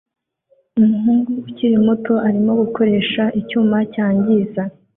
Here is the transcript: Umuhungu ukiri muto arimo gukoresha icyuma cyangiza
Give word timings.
Umuhungu 0.81 1.29
ukiri 1.47 1.77
muto 1.85 2.13
arimo 2.27 2.51
gukoresha 2.61 3.23
icyuma 3.39 3.77
cyangiza 3.95 4.63